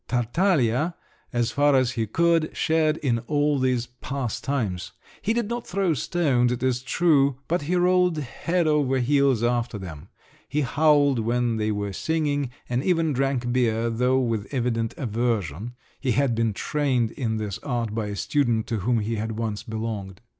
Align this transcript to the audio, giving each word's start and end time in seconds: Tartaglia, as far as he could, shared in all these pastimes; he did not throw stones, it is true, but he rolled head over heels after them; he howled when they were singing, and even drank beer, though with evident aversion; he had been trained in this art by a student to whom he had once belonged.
Tartaglia, 0.07 0.95
as 1.31 1.51
far 1.51 1.75
as 1.75 1.91
he 1.91 2.07
could, 2.07 2.49
shared 2.57 2.97
in 3.03 3.19
all 3.27 3.59
these 3.59 3.85
pastimes; 3.85 4.93
he 5.21 5.31
did 5.31 5.47
not 5.47 5.67
throw 5.67 5.93
stones, 5.93 6.51
it 6.51 6.63
is 6.63 6.81
true, 6.81 7.37
but 7.47 7.61
he 7.61 7.75
rolled 7.75 8.17
head 8.17 8.65
over 8.65 8.97
heels 8.97 9.43
after 9.43 9.77
them; 9.77 10.09
he 10.49 10.61
howled 10.61 11.19
when 11.19 11.57
they 11.57 11.71
were 11.71 11.93
singing, 11.93 12.49
and 12.67 12.83
even 12.83 13.13
drank 13.13 13.53
beer, 13.53 13.91
though 13.91 14.17
with 14.19 14.51
evident 14.51 14.95
aversion; 14.97 15.73
he 15.99 16.13
had 16.13 16.33
been 16.33 16.51
trained 16.51 17.11
in 17.11 17.37
this 17.37 17.59
art 17.59 17.93
by 17.93 18.07
a 18.07 18.15
student 18.15 18.65
to 18.65 18.77
whom 18.77 19.01
he 19.01 19.17
had 19.17 19.33
once 19.37 19.61
belonged. 19.61 20.19